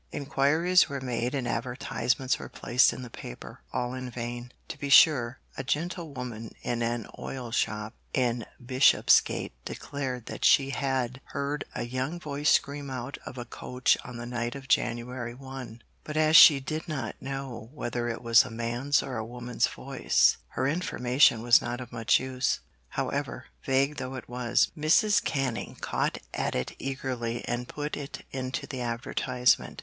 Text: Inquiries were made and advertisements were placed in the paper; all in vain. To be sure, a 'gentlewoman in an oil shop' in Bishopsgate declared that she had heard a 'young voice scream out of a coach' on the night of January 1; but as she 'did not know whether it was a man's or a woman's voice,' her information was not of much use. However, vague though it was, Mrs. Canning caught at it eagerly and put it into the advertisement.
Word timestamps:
Inquiries 0.11 0.89
were 0.89 0.99
made 0.99 1.35
and 1.35 1.47
advertisements 1.47 2.39
were 2.39 2.49
placed 2.49 2.91
in 2.91 3.03
the 3.03 3.09
paper; 3.11 3.61
all 3.71 3.93
in 3.93 4.09
vain. 4.09 4.51
To 4.69 4.79
be 4.79 4.89
sure, 4.89 5.37
a 5.57 5.63
'gentlewoman 5.63 6.55
in 6.63 6.81
an 6.81 7.05
oil 7.19 7.51
shop' 7.51 7.93
in 8.11 8.47
Bishopsgate 8.59 9.51
declared 9.63 10.25
that 10.25 10.43
she 10.43 10.71
had 10.71 11.21
heard 11.25 11.65
a 11.75 11.83
'young 11.83 12.19
voice 12.19 12.49
scream 12.49 12.89
out 12.89 13.19
of 13.27 13.37
a 13.37 13.45
coach' 13.45 13.95
on 14.03 14.17
the 14.17 14.25
night 14.25 14.55
of 14.55 14.67
January 14.67 15.35
1; 15.35 15.83
but 16.03 16.17
as 16.17 16.35
she 16.35 16.59
'did 16.59 16.87
not 16.87 17.21
know 17.21 17.69
whether 17.71 18.09
it 18.09 18.23
was 18.23 18.43
a 18.43 18.49
man's 18.49 19.03
or 19.03 19.17
a 19.17 19.23
woman's 19.23 19.67
voice,' 19.67 20.37
her 20.57 20.65
information 20.67 21.43
was 21.43 21.61
not 21.61 21.79
of 21.79 21.91
much 21.91 22.19
use. 22.19 22.59
However, 22.89 23.45
vague 23.63 23.97
though 23.97 24.15
it 24.15 24.27
was, 24.27 24.71
Mrs. 24.75 25.23
Canning 25.23 25.75
caught 25.79 26.17
at 26.33 26.55
it 26.55 26.75
eagerly 26.79 27.47
and 27.47 27.67
put 27.69 27.95
it 27.95 28.25
into 28.31 28.65
the 28.65 28.81
advertisement. 28.81 29.79